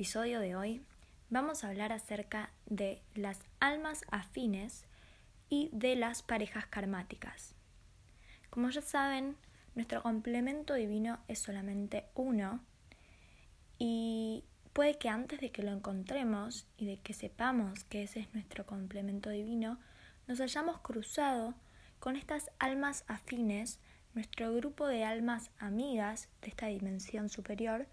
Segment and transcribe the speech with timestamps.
[0.00, 0.80] episodio de hoy
[1.28, 4.86] vamos a hablar acerca de las almas afines
[5.50, 7.54] y de las parejas karmáticas.
[8.48, 9.36] Como ya saben,
[9.74, 12.60] nuestro complemento divino es solamente uno
[13.78, 14.42] y
[14.72, 18.64] puede que antes de que lo encontremos y de que sepamos que ese es nuestro
[18.64, 19.78] complemento divino,
[20.26, 21.52] nos hayamos cruzado
[21.98, 23.78] con estas almas afines,
[24.14, 27.86] nuestro grupo de almas amigas de esta dimensión superior,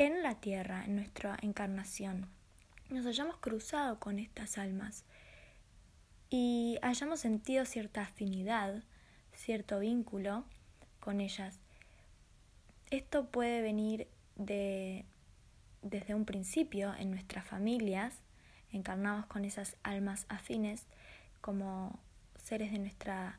[0.00, 2.26] en la tierra, en nuestra encarnación,
[2.88, 5.04] nos hayamos cruzado con estas almas
[6.30, 8.82] y hayamos sentido cierta afinidad,
[9.34, 10.46] cierto vínculo
[11.00, 11.60] con ellas.
[12.90, 15.04] Esto puede venir de,
[15.82, 18.22] desde un principio en nuestras familias,
[18.72, 20.86] encarnados con esas almas afines
[21.42, 22.00] como
[22.42, 23.38] seres de nuestra,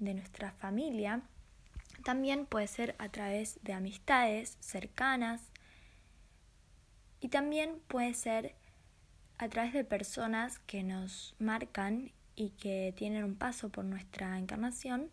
[0.00, 1.22] de nuestra familia.
[2.02, 5.52] También puede ser a través de amistades cercanas,
[7.24, 8.54] y también puede ser
[9.38, 15.10] a través de personas que nos marcan y que tienen un paso por nuestra encarnación,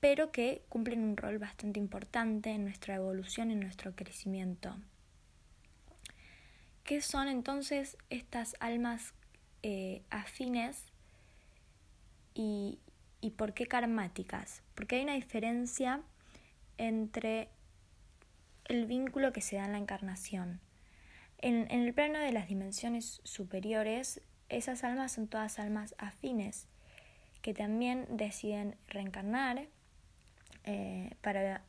[0.00, 4.74] pero que cumplen un rol bastante importante en nuestra evolución y en nuestro crecimiento.
[6.84, 9.12] ¿Qué son entonces estas almas
[9.62, 10.86] eh, afines
[12.32, 12.78] y,
[13.20, 14.62] y por qué karmáticas?
[14.74, 16.00] Porque hay una diferencia
[16.78, 17.50] entre
[18.66, 20.60] el vínculo que se da en la encarnación.
[21.38, 26.68] En, el plano de las dimensiones superiores, esas almas son todas almas afines,
[27.42, 29.66] que también deciden reencarnar
[30.64, 31.62] eh, para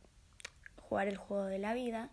[0.78, 2.10] jugar el juego de la vida.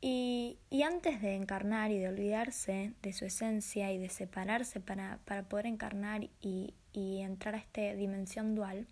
[0.00, 5.66] Y, antes de encarnar y de olvidarse de su esencia y de separarse para, poder
[5.66, 8.88] encarnar y, y entrar a esta dimensión dual,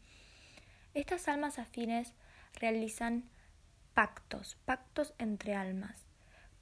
[0.95, 2.15] estas almas afines
[2.55, 3.25] realizan
[3.95, 6.07] pactos, pactos entre almas,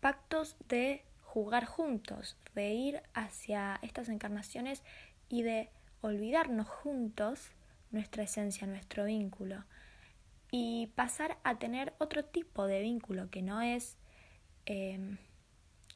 [0.01, 4.83] pactos de jugar juntos, de ir hacia estas encarnaciones
[5.29, 7.51] y de olvidarnos juntos
[7.91, 9.65] nuestra esencia, nuestro vínculo
[10.51, 13.97] y pasar a tener otro tipo de vínculo que no es
[14.67, 15.19] em,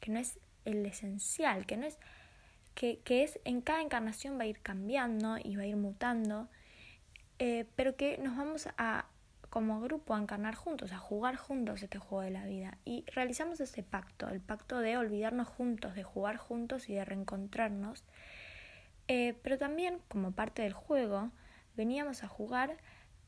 [0.00, 1.98] que no es el esencial, que no es
[2.74, 6.48] que, que, es en cada encarnación va a ir cambiando y va a ir mutando,
[7.38, 9.06] eh, pero que nos vamos a
[9.52, 12.78] como grupo a encarnar juntos, a jugar juntos este juego de la vida.
[12.86, 18.02] Y realizamos ese pacto, el pacto de olvidarnos juntos, de jugar juntos y de reencontrarnos.
[19.08, 21.32] Eh, pero también, como parte del juego,
[21.76, 22.78] veníamos a jugar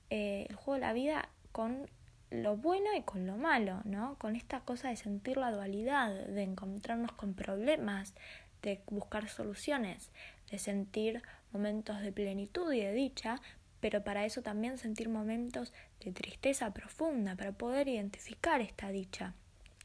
[0.08, 1.90] eh, el juego de la vida con
[2.30, 4.16] lo bueno y con lo malo, ¿no?
[4.18, 8.14] Con esta cosa de sentir la dualidad, de encontrarnos con problemas,
[8.62, 10.10] de buscar soluciones,
[10.50, 11.20] de sentir
[11.52, 13.42] momentos de plenitud y de dicha,
[13.84, 15.74] pero para eso también sentir momentos
[16.04, 19.34] de tristeza profunda, para poder identificar esta dicha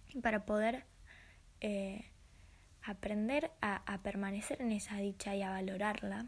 [0.10, 0.86] y para poder
[1.62, 2.06] eh,
[2.84, 6.28] aprender a, a permanecer en esa dicha y a valorarla,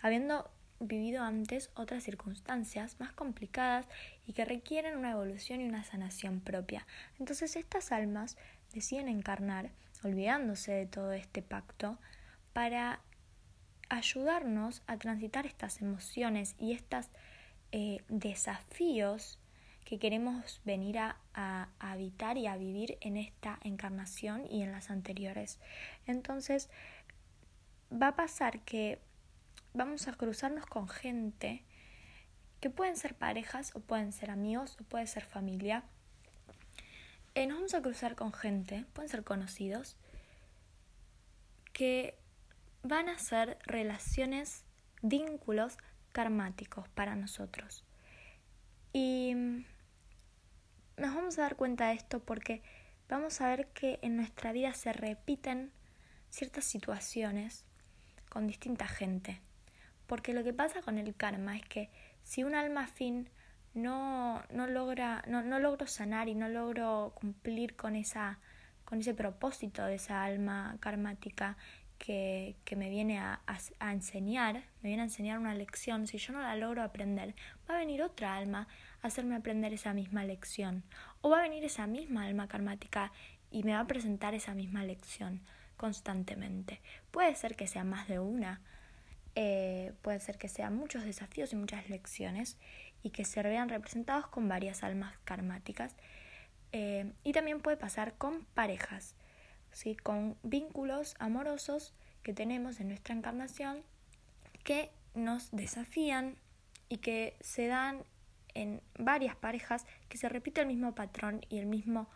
[0.00, 3.86] habiendo vivido antes otras circunstancias más complicadas
[4.26, 6.86] y que requieren una evolución y una sanación propia.
[7.18, 8.36] Entonces estas almas
[8.72, 9.70] deciden encarnar,
[10.02, 11.98] olvidándose de todo este pacto,
[12.52, 13.00] para
[13.88, 17.06] ayudarnos a transitar estas emociones y estos
[17.76, 19.40] eh, desafíos
[19.84, 24.90] que queremos venir a, a, habitar y a vivir en esta encarnación y en las
[24.90, 25.58] anteriores.
[26.06, 26.70] Entonces,
[27.92, 29.00] va a pasar que
[29.72, 31.64] vamos a cruzarnos con gente
[32.60, 35.82] que pueden ser parejas o pueden ser amigos o puede ser familia.
[37.34, 39.96] Eh, nos vamos a cruzar con gente, pueden ser conocidos,
[41.72, 42.16] que
[42.84, 44.62] van a ser relaciones,
[45.02, 45.76] vínculos
[46.14, 47.84] karmáticos para nosotros.
[48.92, 49.34] Y
[50.96, 52.62] nos vamos a dar cuenta de esto porque
[53.08, 55.72] vamos a ver que en nuestra vida se repiten
[56.30, 57.64] ciertas situaciones
[58.28, 59.40] con distinta gente.
[60.06, 61.90] Porque lo que pasa con el karma es que
[62.22, 63.28] si un alma fin
[63.74, 68.38] no, no logra, no, no logro sanar y no logro cumplir con esa
[68.84, 71.56] con ese propósito de esa alma karmática
[71.98, 73.40] que, que me viene a,
[73.78, 77.34] a, enseñar, me viene a enseñar una lección, si yo no la logro aprender,
[77.68, 78.68] va a venir otra alma
[79.02, 80.84] a hacerme aprender esa misma lección.
[81.20, 83.12] O va a venir esa misma alma karmática
[83.50, 85.40] y me va a presentar esa misma lección
[85.76, 86.80] constantemente.
[87.10, 88.60] Puede ser que sea más de una,
[89.34, 92.56] eh, puede ser que sean muchos desafíos y muchas lecciones
[93.02, 95.94] y que se vean representados con varias almas karmáticas.
[96.72, 99.14] Eh, y también puede pasar con parejas
[100.02, 101.92] con vínculos amorosos
[102.22, 103.82] que tenemos en nuestra encarnación
[104.62, 106.36] que nos desafían
[106.88, 108.04] y que se dan
[108.54, 112.08] en varias parejas que se repite el mismo patrón y el mismo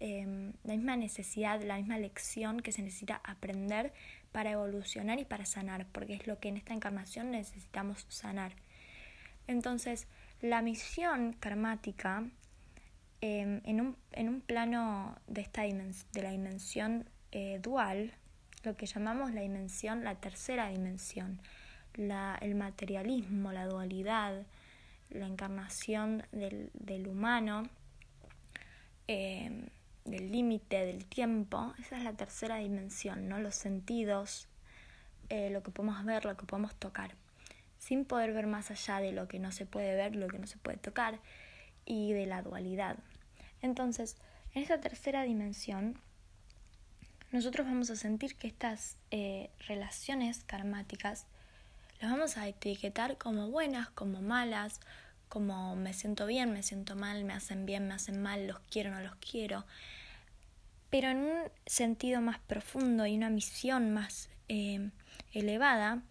[0.00, 3.92] em, la misma necesidad, la misma lección que se necesita aprender
[4.32, 8.52] para evolucionar y para sanar, porque es lo que en esta encarnación necesitamos sanar.
[9.46, 10.06] Entonces,
[10.40, 12.24] la misión karmática,
[13.20, 18.14] en, un, en, un, plano de, esta de la dimensión eh, dual,
[18.62, 21.40] lo que llamamos la dimensión, la tercera dimensión,
[21.94, 24.46] la, el materialismo, la dualidad,
[25.10, 27.68] la encarnación del, del humano,
[29.06, 29.66] em,
[30.04, 33.38] del límite del tiempo, esa es la tercera dimensión, ¿no?
[33.38, 34.48] Los sentidos,
[35.28, 37.14] eh, lo que podemos ver, lo que podemos tocar,
[37.78, 40.46] sin poder ver más allá de lo que no se puede ver, lo que no
[40.46, 41.20] se puede tocar
[41.84, 42.98] y de la dualidad.
[43.62, 44.16] Entonces,
[44.54, 45.98] en esa tercera dimensión,
[47.32, 51.26] nosotros vamos a sentir que estas eh, relaciones karmáticas
[52.00, 54.80] las vamos a etiquetar como buenas, como malas,
[55.28, 58.90] como me siento bien, me siento mal, me hacen bien, me hacen mal, los quiero,
[58.90, 59.64] no los quiero.
[60.88, 64.90] Pero en un sentido más profundo y una misión más eh,
[65.32, 66.02] elevada,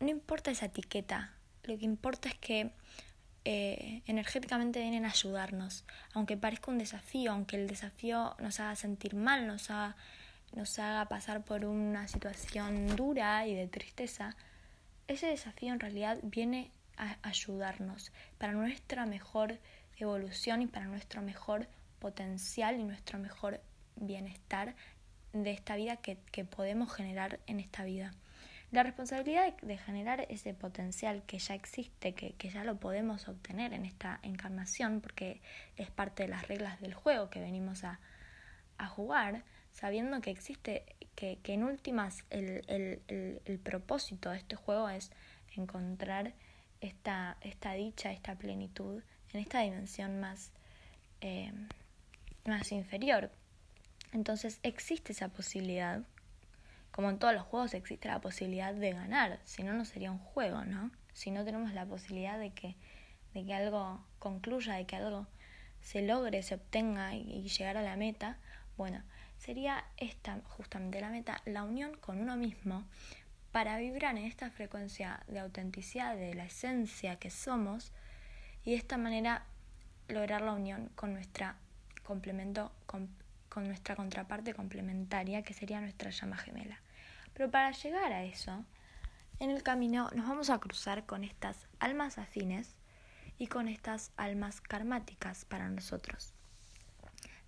[0.00, 1.32] no importa esa etiqueta,
[1.62, 2.70] lo que importa es que
[3.50, 9.14] eh, energéticamente vienen a ayudarnos, aunque parezca un desafío, aunque el desafío nos haga sentir
[9.14, 9.96] mal, nos haga,
[10.54, 14.36] nos haga pasar por una situación dura y de tristeza,
[15.06, 19.58] ese desafío en realidad viene a ayudarnos para nuestra mejor
[19.96, 21.68] evolución y para nuestro mejor
[22.00, 23.62] potencial y nuestro mejor
[23.96, 24.74] bienestar
[25.32, 28.12] de esta vida que, podemos generar en esta vida.
[28.70, 33.86] La responsabilidad de, generar ese potencial que ya existe, que, ya lo podemos obtener en
[33.86, 35.40] esta encarnación, porque
[35.76, 38.00] es parte de las reglas del juego que venimos a,
[38.90, 39.42] jugar,
[39.72, 40.84] sabiendo que existe,
[41.16, 42.62] que, en últimas el,
[43.44, 45.10] el propósito de este juego es
[45.56, 46.34] encontrar
[46.80, 50.52] esta, esta dicha, esta plenitud en esta dimensión más,
[51.20, 51.52] eh,
[52.46, 53.30] más inferior.
[54.12, 56.02] Entonces existe esa posibilidad,
[56.98, 60.18] como en todos los juegos existe la posibilidad de ganar, si no, no sería un
[60.18, 60.90] juego, ¿no?
[61.12, 62.74] Si no tenemos la posibilidad de que,
[63.34, 65.28] de que algo concluya, de que algo
[65.80, 68.38] se logre, se obtenga y, llegar a la meta,
[68.76, 69.00] bueno,
[69.36, 72.84] sería esta justamente la meta, la unión con uno mismo
[73.52, 77.92] para vibrar en esta frecuencia de autenticidad, de la esencia que somos,
[78.64, 79.44] y de esta manera
[80.08, 81.58] lograr la unión con nuestra
[82.02, 83.08] complemento, con,
[83.54, 86.80] nuestra contraparte complementaria, que sería nuestra llama gemela.
[87.38, 88.62] Pero para llegar a eso,
[89.38, 92.76] en el camino nos vamos a cruzar con estas almas afines
[93.38, 96.34] y con estas almas karmáticas para nosotros.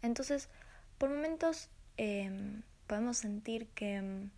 [0.01, 0.49] Entonces,
[0.97, 4.31] por momentos em, podemos sentir que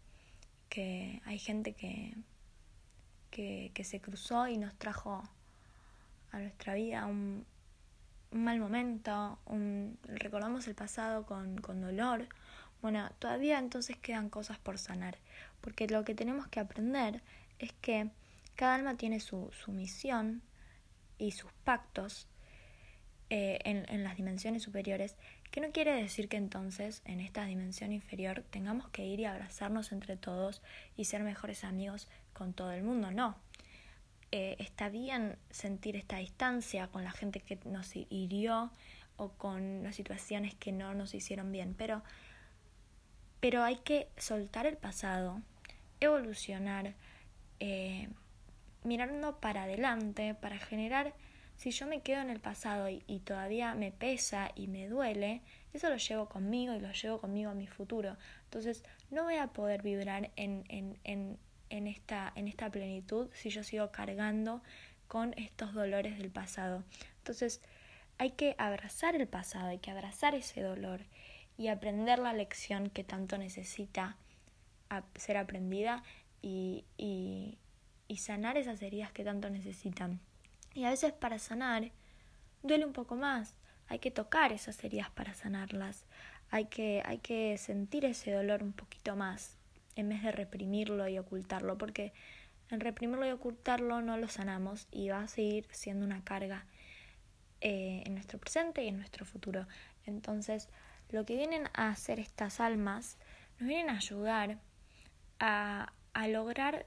[0.73, 2.15] que hay gente que,
[3.31, 5.23] que, se cruzó y nos trajo
[6.31, 7.45] a nuestra vida un,
[8.31, 12.27] mal momento, un, recordamos el pasado con, con dolor.
[12.83, 15.17] Bueno, todavía entonces quedan cosas por sanar,
[15.61, 17.23] porque lo que tenemos que aprender
[17.61, 18.11] es que
[18.57, 20.43] cada alma tiene su, su misión
[21.17, 22.27] y sus pactos
[23.31, 25.17] eh, en, en, las dimensiones superiores
[25.53, 29.93] que no quiere decir que entonces en esta dimensión inferior tengamos que ir y abrazarnos
[29.93, 30.61] entre todos
[30.97, 33.37] y ser mejores amigos con todo el mundo, no.
[34.33, 38.71] Eh, está bien sentir esta distancia con la gente que nos hirió
[39.17, 42.03] o con las situaciones que no nos hicieron bien, pero,
[43.43, 45.43] pero hay que soltar el pasado,
[45.99, 46.95] evolucionar,
[47.59, 48.09] eh,
[48.85, 51.13] mirando para adelante, para generar
[51.57, 55.91] si yo me quedo en el pasado y, todavía me pesa y me duele, eso
[55.91, 58.17] lo llevo conmigo y lo llevo conmigo a mi futuro.
[58.45, 61.37] Entonces no voy a poder vibrar en, en, en,
[61.69, 64.63] en, esta, en esta plenitud si yo sigo cargando
[65.09, 66.85] con estos dolores del pasado.
[67.19, 67.61] Entonces
[68.19, 71.01] hay que abrazar el pasado, hay que abrazar ese dolor
[71.57, 74.17] y aprender la lección que tanto necesita
[75.15, 76.03] ser aprendida
[76.43, 77.59] y, y,
[78.19, 80.21] sanar esas heridas que tanto necesitan.
[80.75, 81.91] Y a veces para sanar
[82.63, 83.55] duele un poco más.
[83.89, 86.05] Hay que tocar esas heridas para sanarlas.
[86.51, 89.57] Hay que, hay que sentir ese dolor un poquito más
[89.97, 92.13] en vez de reprimirlo y ocultarlo, porque
[92.71, 96.67] en reprimirlo y ocultarlo no lo sanamos y va a seguir siendo una carga
[97.61, 99.67] eh, en nuestro presente y en nuestro futuro.
[100.07, 100.69] Entonces,
[101.13, 103.19] lo que vienen a hacer estas almas
[103.59, 104.59] nos vienen a ayudar
[105.39, 106.87] a, a lograr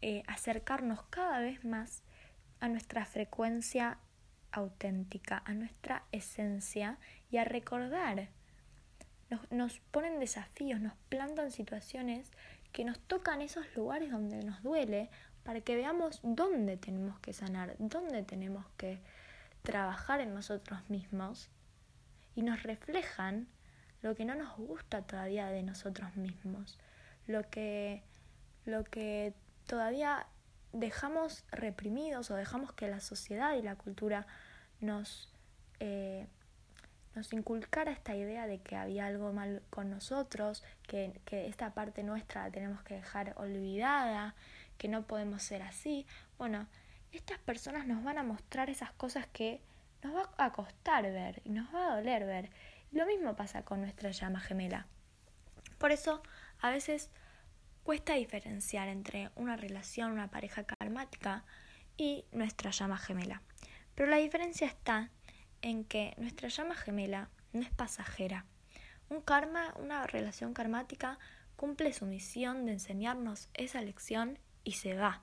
[0.00, 2.02] eh, acercarnos cada vez más
[2.60, 3.98] a nuestra frecuencia
[4.50, 6.98] auténtica, a nuestra esencia
[7.30, 8.28] y a recordar.
[9.50, 12.30] Nos, ponen desafíos, nos plantan situaciones
[12.72, 15.08] que nos tocan esos lugares donde nos duele
[15.42, 19.00] para que veamos dónde tenemos que sanar, dónde tenemos que
[19.62, 21.48] trabajar en nosotros mismos
[22.34, 23.48] y nos reflejan
[24.02, 26.78] lo que no nos gusta todavía de nosotros mismos,
[27.26, 28.02] lo que,
[28.64, 29.34] lo que
[29.66, 30.26] todavía
[30.72, 34.26] dejamos reprimidos o dejamos que la sociedad y la cultura
[34.80, 35.32] nos,
[35.80, 36.26] eh,
[37.14, 42.02] nos inculcara esta idea de que había algo mal con nosotros, que, que esta parte
[42.02, 44.34] nuestra la tenemos que dejar olvidada,
[44.78, 46.06] que no podemos ser así.
[46.38, 46.66] Bueno,
[47.12, 49.60] estas personas nos van a mostrar esas cosas que
[50.02, 52.50] nos va a costar ver y nos va a doler ver.
[52.92, 54.86] Lo mismo pasa con nuestra llama gemela.
[55.78, 56.22] Por eso,
[56.60, 57.10] a veces
[57.82, 61.44] cuesta diferenciar entre una relación, una pareja karmática
[61.96, 63.42] y nuestra llama gemela.
[63.94, 65.10] Pero la diferencia está
[65.62, 68.46] en que nuestra llama gemela no es pasajera.
[69.08, 71.18] Un karma, una relación karmática,
[71.56, 75.22] cumple su misión de enseñarnos esa lección y se va.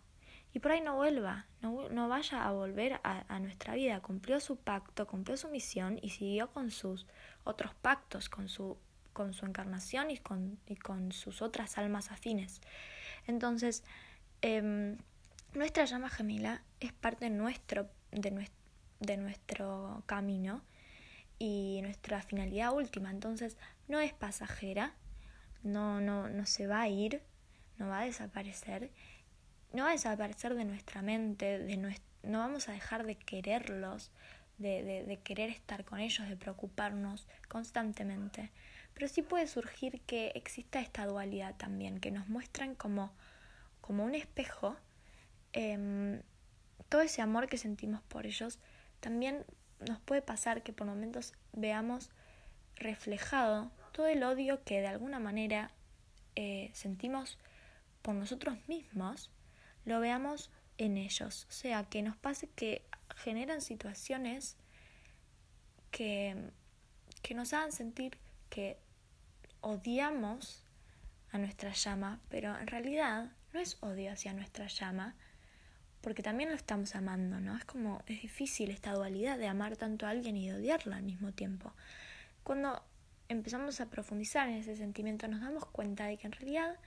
[0.52, 4.02] Y por ahí no vuelva, no, no vaya a volver a, a, nuestra vida.
[4.02, 7.06] Cumplió su pacto, cumplió su misión y siguió con sus
[7.50, 8.78] otros pactos, con su
[9.20, 12.62] con su encarnación y con, y con sus otras almas afines.
[13.28, 13.84] Entonces,
[14.42, 14.96] eh,
[15.54, 18.58] nuestra llama gemela es parte nuestro, de, nuestro,
[19.02, 20.64] de nuestro camino
[21.38, 23.12] y nuestra finalidad última.
[23.12, 23.58] Entonces,
[23.90, 24.94] no es pasajera,
[25.64, 27.22] no, no, no se va a ir,
[27.78, 28.90] no va a desaparecer,
[29.74, 34.12] no va a desaparecer de nuestra mente, de no vamos a dejar de quererlos,
[34.60, 38.52] de, de, de querer estar con ellos, de preocuparnos constantemente.
[38.94, 43.12] Pero sí puede surgir que exista esta dualidad también, que nos muestran como,
[43.82, 44.76] como un espejo
[45.54, 46.22] eh,
[46.90, 48.60] todo ese amor que sentimos por ellos.
[49.00, 49.46] También
[49.88, 52.10] nos puede pasar que por momentos veamos
[52.76, 55.72] reflejado todo el odio que de alguna manera
[56.36, 57.38] eh, sentimos
[58.02, 59.30] por nosotros mismos,
[59.86, 61.46] lo veamos en ellos.
[61.50, 62.84] O sea, que nos pase que
[63.24, 64.56] generan situaciones
[65.92, 66.36] que,
[67.22, 68.18] que nos hagan sentir
[68.50, 68.78] que
[69.62, 70.64] odiamos
[71.32, 75.16] a nuestra llama, pero en realidad no es odio hacia nuestra llama,
[76.02, 77.58] porque también lo estamos amando, ¿no?
[77.58, 81.04] Es como, es difícil esta dualidad de amar tanto a alguien y de odiarla al
[81.04, 81.74] mismo tiempo.
[82.44, 82.84] Cuando
[83.28, 86.78] empezamos a profundizar en ese sentimiento nos damos cuenta de que en realidad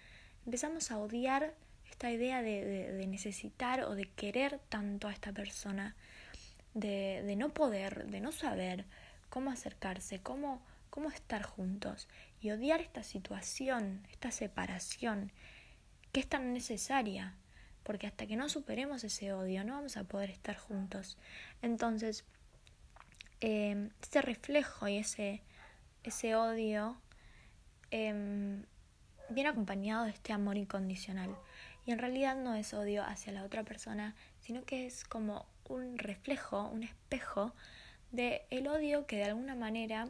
[0.44, 1.54] empezamos a odiar
[1.90, 5.94] esta idea de, de, de necesitar o de querer tanto a esta persona,
[6.74, 8.84] de, de no poder, de no saber
[9.28, 10.62] cómo acercarse, cómo
[10.92, 12.06] cómo estar juntos
[12.42, 15.32] y odiar esta situación, esta separación,
[16.12, 17.34] que es tan necesaria,
[17.82, 21.16] porque hasta que no superemos ese odio no vamos a poder estar juntos.
[21.62, 22.26] Entonces,
[23.40, 25.42] eh, ese reflejo y ese,
[26.02, 27.00] ese odio
[27.90, 28.62] eh,
[29.30, 31.34] viene acompañado de este amor incondicional.
[31.86, 35.98] Y en realidad no es odio hacia la otra persona, sino que es como un
[35.98, 37.54] reflejo, un espejo
[38.10, 40.08] de el odio que de alguna manera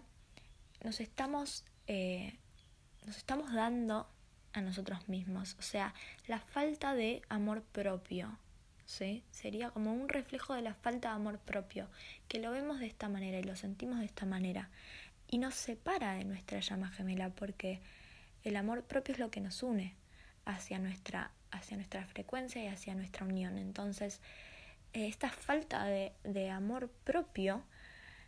[0.82, 2.34] nos estamos, eh,
[3.06, 4.08] nos estamos dando
[4.52, 5.56] a nosotros mismos.
[5.58, 5.94] O sea,
[6.26, 8.38] la falta de amor propio.
[8.84, 9.22] ¿sí?
[9.30, 11.88] Sería como un reflejo de la falta de amor propio,
[12.28, 14.68] que lo vemos de esta manera y lo sentimos de esta manera.
[15.28, 17.80] Y nos separa de nuestra llama gemela, porque
[18.44, 19.94] el amor propio es lo que nos une
[20.44, 23.56] hacia nuestra, hacia nuestra frecuencia y hacia nuestra unión.
[23.56, 24.20] Entonces,
[24.92, 27.62] esta falta de, de amor propio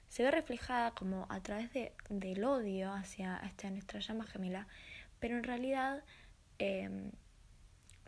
[0.09, 4.69] se ve reflejada como a través de, del odio hacia, hacia nuestra llama gemela,
[5.19, 6.05] pero en realidad
[6.59, 7.11] eh,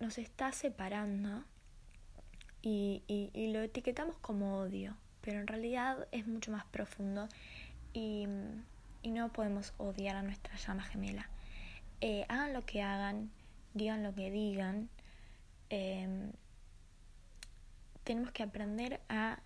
[0.01, 1.45] nos está separando
[2.63, 7.29] y, y, lo etiquetamos como odio, pero en realidad es mucho más profundo
[7.93, 8.27] y,
[9.03, 11.29] y no podemos odiar a nuestra llama gemela.
[12.01, 13.31] Eh, hagan lo que hagan,
[13.75, 14.89] digan lo que digan,
[15.71, 16.31] eh,
[18.07, 19.41] tenemos que aprender a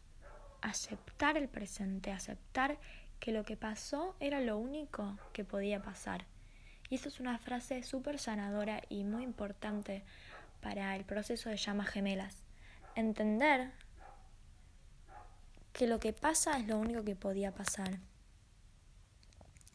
[0.61, 2.79] aceptar el presente, aceptar
[3.19, 6.27] que lo que pasó era lo único que podía pasar.
[6.91, 10.03] Y esto es una frase súper sanadora y muy importante
[10.61, 12.37] para el proceso de llamas gemelas.
[12.97, 13.73] Entender
[15.73, 17.99] que lo que pasa es lo único que podía pasar.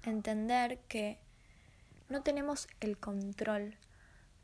[0.04, 1.18] Entender que
[2.08, 3.78] no tenemos el control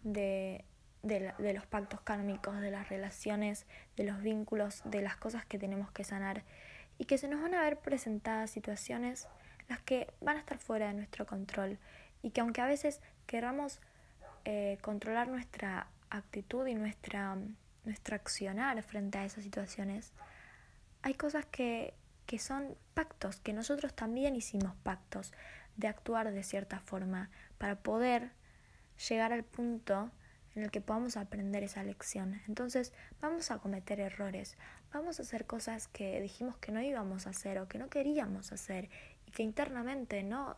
[0.01, 0.65] de
[1.03, 3.65] de, la, de, los pactos kármicos, de las relaciones,
[3.98, 6.43] de los vínculos, de las cosas que tenemos que sanar
[6.98, 9.27] y que se nos van a ver presentadas situaciones
[9.70, 11.79] las que van a estar fuera de nuestro control
[12.22, 13.79] y que aunque a veces queramos
[14.46, 17.38] eh, controlar nuestra actitud y nuestra,
[17.86, 20.12] nuestro accionar frente a esas situaciones,
[21.01, 21.93] hay cosas que,
[22.25, 25.34] que son pactos, que nosotros también hicimos pactos
[25.77, 28.31] de actuar de cierta forma para poder
[29.10, 30.12] llegar al punto
[30.55, 32.41] en el que podamos aprender esa lección.
[32.48, 34.58] Entonces vamos a cometer errores,
[34.93, 38.51] vamos a hacer cosas que dijimos que no íbamos a hacer o que no queríamos
[38.51, 38.89] hacer
[39.31, 40.58] que internamente no,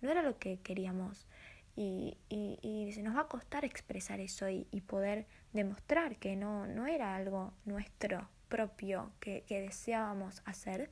[0.00, 1.26] no era lo que queríamos.
[1.74, 6.86] Y, y, se nos va a costar expresar eso y, poder demostrar que no, no
[6.86, 10.90] era algo nuestro propio que, que deseábamos hacer.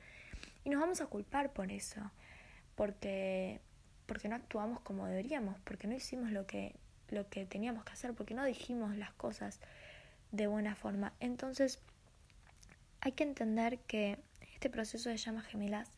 [0.63, 2.01] Y nos vamos a culpar por eso,
[2.75, 3.61] porque,
[4.07, 6.75] porque no actuamos como deberíamos, porque no hicimos lo que,
[7.11, 9.59] lo que teníamos que hacer, porque no dijimos las cosas
[10.31, 11.13] de buena forma.
[11.19, 11.79] Entonces,
[13.01, 14.19] hay que entender que
[14.53, 15.89] este proceso de llamas gemelas,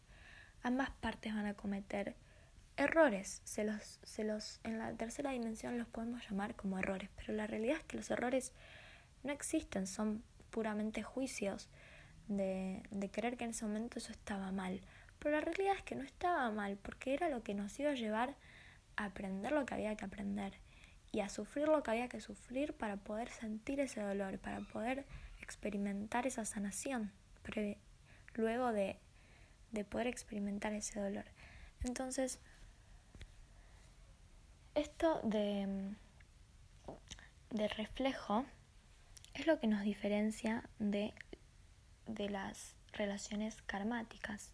[0.63, 2.15] ambas partes van a cometer
[2.77, 3.41] errores.
[3.43, 7.48] Se los, se los, en la tercera dimensión los podemos llamar como errores, pero la
[7.48, 8.51] realidad es que los errores
[9.24, 11.70] no existen, son puramente juicios
[12.27, 14.82] de, de creer que en ese momento eso estaba mal.
[15.20, 17.96] Pero la realidad es que no estaba mal, porque era lo que nos iba a
[17.96, 18.36] llevar
[18.96, 20.53] a aprender lo que había que aprender
[21.13, 25.05] y a sufrir lo que había que sufrir para poder sentir ese dolor, para poder
[25.41, 27.12] experimentar esa sanación,
[28.34, 28.98] luego de,
[29.72, 31.25] de poder experimentar ese dolor.
[31.84, 32.39] Entonces,
[34.74, 35.93] esto de,
[37.51, 38.46] de reflejo
[39.36, 41.13] es lo que nos diferencia de,
[42.08, 44.51] de las relaciones karmáticas.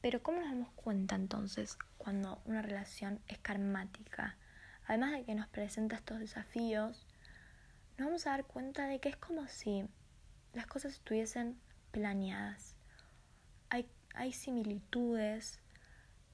[0.00, 4.36] Pero ¿cómo nos damos cuenta entonces cuando una relación es karmática?
[4.92, 7.06] Además de que nos presenta estos desafíos,
[7.96, 9.88] nos vamos a dar cuenta de que es como si
[10.52, 11.58] las cosas estuviesen
[11.92, 12.76] planeadas.
[13.70, 15.62] Hay, similitudes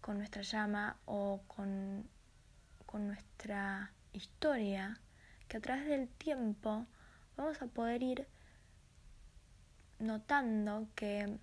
[0.01, 2.11] con nuestra llama o con
[2.93, 5.01] nuestra historia,
[5.47, 6.85] que a través del tiempo
[7.37, 8.27] vamos a poder ir
[10.01, 11.39] notando que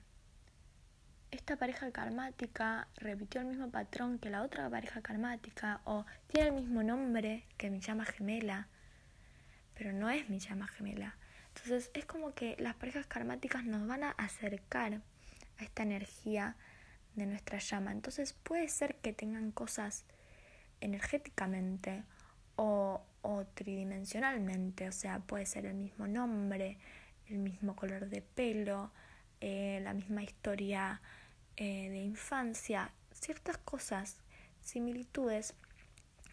[1.36, 6.56] esta pareja karmática repitió el mismo patrón que la otra pareja karmática o tiene el
[6.56, 8.68] mismo nombre que mi llama gemela,
[9.76, 11.18] pero no es mi llama gemela.
[11.50, 15.02] Entonces es como que las parejas karmáticas nos van a acercar
[15.58, 16.56] a esta energía
[17.16, 17.92] de nuestra llama.
[17.92, 20.06] Entonces puede ser que tengan cosas
[20.82, 22.04] energéticamente
[22.56, 23.02] o,
[23.54, 26.78] tridimensionalmente, o sea, puede ser el mismo nombre,
[27.28, 28.92] el mismo color de pelo,
[29.42, 31.02] eh, la misma historia
[31.58, 34.18] eh, de infancia, ciertas cosas,
[34.62, 35.56] similitudes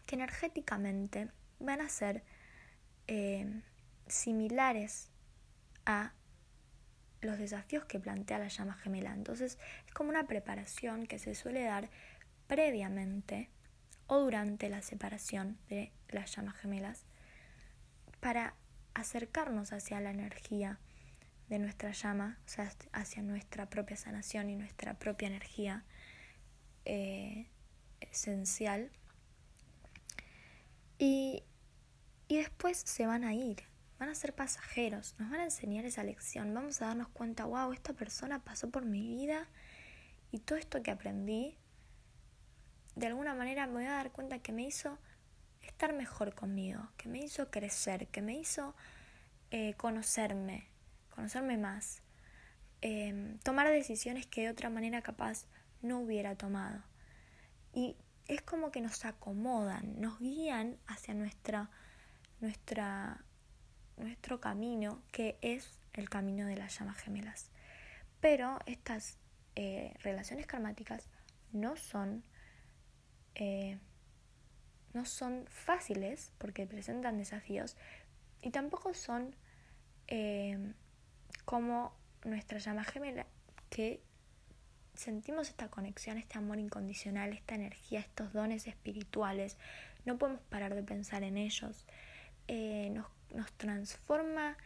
[0.07, 1.29] que energéticamente
[1.61, 2.25] van a ser
[3.07, 3.63] eh,
[4.09, 5.11] similares
[5.87, 6.13] a
[7.21, 9.13] los desafíos que plantea la llama gemela.
[9.13, 11.89] Entonces es como una preparación que se suele dar
[12.47, 13.49] previamente
[14.07, 17.07] o durante la separación de las llamas gemelas
[18.21, 18.55] para
[18.95, 20.79] acercarnos hacia la energía
[21.53, 25.85] de nuestra llama, o sea, hacia nuestra propia sanación y nuestra propia energía
[26.87, 27.47] eh,
[28.01, 28.91] esencial.
[30.99, 31.43] Y,
[32.27, 33.65] y después se van a ir,
[33.99, 37.73] van a ser pasajeros, nos van a enseñar esa lección, vamos a darnos cuenta, wow,
[37.73, 39.47] esta persona pasó por mi vida
[40.31, 41.59] y todo esto que aprendí
[42.95, 44.99] de alguna manera me voy a dar cuenta que me hizo
[45.61, 48.75] estar mejor conmigo, que me hizo crecer, que me hizo
[49.51, 50.72] eh, conocerme,
[51.14, 52.03] conocerme más,
[52.81, 55.46] em, tomar decisiones que de otra manera capaz
[55.83, 56.83] no hubiera tomado.
[57.72, 57.96] Y
[58.29, 61.70] es como que nos acomodan, nos guían hacia nuestra,
[62.40, 63.25] nuestra,
[63.96, 67.51] nuestro camino, que es el camino de las llamas gemelas.
[68.20, 69.18] Pero estas
[69.55, 71.09] eh, relaciones karmáticas
[71.53, 72.25] no son
[73.35, 73.79] eh,
[74.92, 77.77] no son fáciles porque presentan desafíos
[78.42, 79.35] y tampoco son
[80.07, 80.75] eh,
[81.53, 81.93] como
[82.25, 83.27] nuestra llama gemela
[83.69, 84.01] que
[84.95, 89.59] sentimos esta conexión, este amor incondicional, esta energía, estos dones espirituales,
[90.07, 91.87] no podemos parar de pensar en ellos,
[92.49, 94.57] eh, nos, nos, transforma,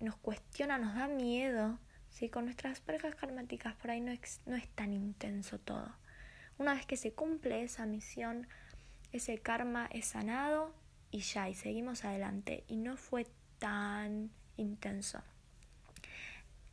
[0.00, 1.78] nos cuestiona, nos da miedo,
[2.10, 2.28] ¿sí?
[2.28, 4.10] con nuestras parejas karmáticas por ahí no,
[4.46, 5.94] no es tan intenso todo.
[6.58, 8.48] Una vez que se cumple esa misión,
[9.12, 10.74] ese karma es sanado
[11.12, 12.64] y ya, y seguimos adelante.
[12.66, 13.28] Y no fue
[13.60, 15.22] tan intenso.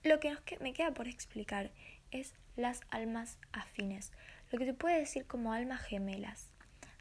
[0.03, 1.71] Lo que me queda por explicar
[2.11, 4.11] es las almas afines,
[4.51, 6.51] lo que se puede decir como almas gemelas.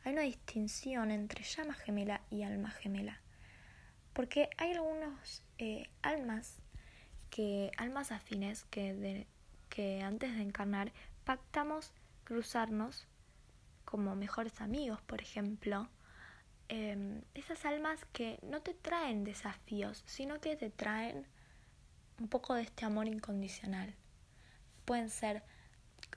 [0.05, 3.21] Hay una distinción entre llama gemela y alma gemela,
[4.13, 6.61] porque hay algunos eh, almas
[7.31, 9.27] que almas afines que,
[9.69, 10.93] que antes de encarnar
[11.25, 11.93] pactamos
[12.25, 13.07] cruzarnos
[13.85, 15.89] como mejores amigos, por ejemplo.
[16.69, 21.27] Em, esas almas que no te traen desafíos, sino que te traen
[22.19, 23.95] un poco de este amor incondicional.
[24.85, 25.43] Pueden ser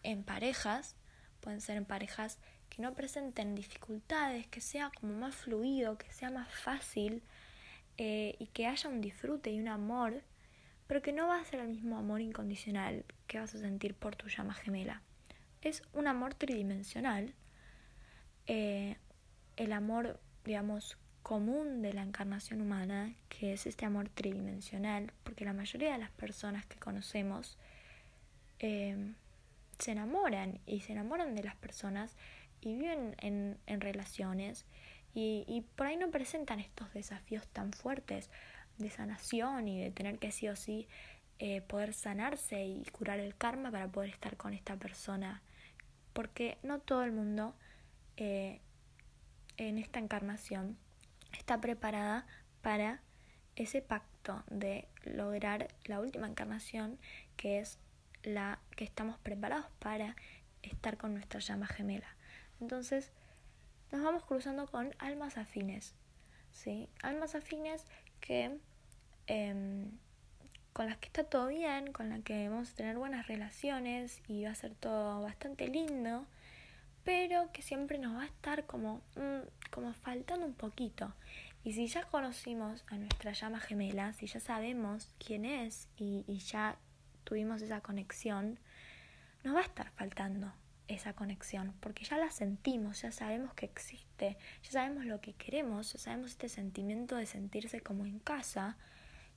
[0.03, 0.95] en parejas,
[1.39, 2.37] pueden ser en parejas
[2.69, 7.21] que no presenten dificultades, que sea como más fluido, que sea más fácil
[7.97, 10.23] eh, y que haya un disfrute y un amor,
[10.87, 14.15] pero que no va a ser el mismo amor incondicional que vas a sentir por
[14.15, 15.01] tu llama gemela
[15.61, 17.33] es un amor tridimensional.
[18.47, 18.97] Eh,
[19.57, 25.53] el amor, digamos, común de la encarnación humana, que es este amor tridimensional, porque la
[25.53, 27.57] mayoría de las personas que conocemos
[28.59, 29.13] eh,
[29.79, 32.15] se enamoran y se enamoran de las personas
[32.61, 34.65] y viven en, en relaciones
[35.13, 38.29] y, y, por ahí no presentan estos desafíos tan fuertes
[38.77, 40.87] de sanación y de tener que sí o sí
[41.43, 45.41] eh, poder sanarse y curar el karma para poder estar con esta persona.
[46.13, 47.55] Porque no todo el mundo
[48.15, 48.61] eh,
[49.57, 50.77] en esta encarnación
[51.33, 52.25] está preparada
[52.61, 53.01] para
[53.55, 56.97] ese pacto de lograr la última encarnación
[57.37, 57.77] que es
[58.23, 60.15] la que estamos preparados para
[60.61, 62.15] estar con nuestra llama gemela.
[62.59, 63.11] Entonces,
[63.91, 65.95] nos vamos cruzando con almas afines,
[66.51, 66.87] ¿sí?
[67.01, 67.85] Almas afines
[68.19, 68.57] que
[69.27, 69.91] em,
[70.73, 74.45] con las que está todo bien, con las que vamos a tener buenas relaciones y
[74.45, 76.25] va a ser todo bastante lindo,
[77.03, 81.13] pero que siempre nos va a estar como, mm, como faltando un poquito.
[81.63, 86.39] Y si ya conocimos a nuestra llama gemela, si ya sabemos quién es y, y
[86.39, 86.77] ya
[87.23, 88.59] tuvimos esa conexión,
[89.43, 90.51] nos va a estar faltando
[90.87, 95.93] esa conexión, porque ya la sentimos, ya sabemos que existe, ya sabemos lo que queremos,
[95.93, 98.77] ya sabemos este sentimiento de sentirse como en casa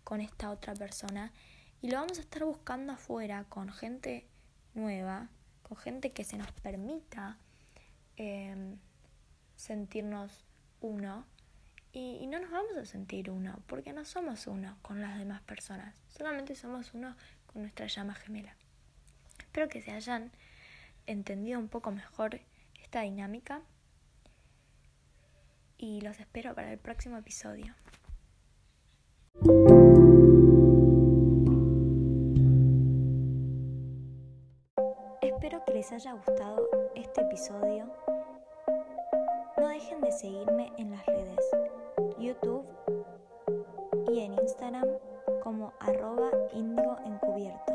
[0.03, 1.33] con esta otra persona
[1.81, 4.27] y lo vamos a estar buscando afuera con gente
[4.75, 5.29] nueva,
[5.63, 7.39] con gente que se nos permita
[8.17, 8.79] em,
[9.57, 10.45] sentirnos
[10.81, 11.25] uno
[11.93, 15.43] y, y, no nos vamos a sentir uno porque no somos uno con las demás
[15.43, 18.57] personas, solamente somos uno con nuestra llama gemela.
[19.39, 20.33] Espero que se hayan
[21.07, 22.41] entendido un poco mejor
[22.83, 23.63] esta dinámica
[25.79, 27.75] y los espero para el próximo episodio.
[35.75, 37.91] Les haya gustado este episodio.
[39.59, 41.51] No dejen de seguirme en las redes
[42.17, 42.65] YouTube
[44.13, 44.87] y en Instagram
[45.43, 47.73] como arroba encubierto.